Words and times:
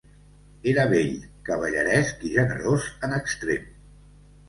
Era 0.71 0.85
bell, 0.93 1.11
cavalleresc 1.51 2.27
i 2.33 2.35
generós 2.41 2.91
en 3.09 3.19
extrem. 3.23 3.73